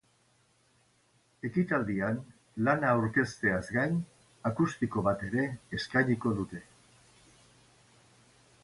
Ekitaldian 1.49 2.17
lana 2.69 2.89
aurkezteaz 2.93 3.61
gain, 3.77 4.01
akustiko 4.53 5.05
bat 5.11 5.23
ere 5.31 5.47
eskainiko 5.81 6.35
dute. 6.43 6.65